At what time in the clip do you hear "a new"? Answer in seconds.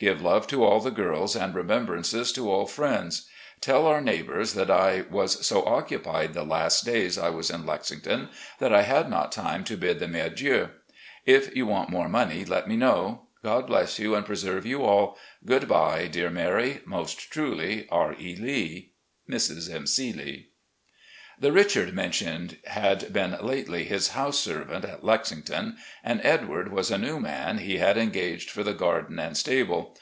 26.90-27.18